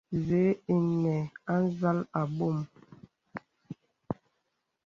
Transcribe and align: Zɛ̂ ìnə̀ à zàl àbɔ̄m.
Zɛ̂ 0.25 0.45
ìnə̀ 0.75 1.17
à 1.53 1.55
zàl 1.77 1.99
àbɔ̄m. 2.21 2.57